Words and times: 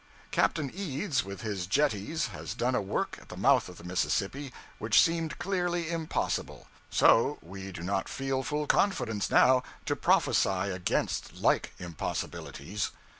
Captain 0.31 0.71
Eads, 0.73 1.23
with 1.23 1.41
his 1.41 1.67
jetties, 1.67 2.29
has 2.29 2.55
done 2.55 2.73
a 2.73 2.81
work 2.81 3.19
at 3.21 3.29
the 3.29 3.37
mouth 3.37 3.69
of 3.69 3.77
the 3.77 3.83
Mississippi 3.83 4.51
which 4.79 4.99
seemed 4.99 5.37
clearly 5.37 5.91
impossible; 5.91 6.65
so 6.89 7.37
we 7.43 7.71
do 7.71 7.83
not 7.83 8.09
feel 8.09 8.41
full 8.41 8.65
confidence 8.65 9.29
now 9.29 9.61
to 9.85 9.95
prophesy 9.95 10.71
against 10.71 11.35
like 11.35 11.75
impossibilities. 11.77 12.89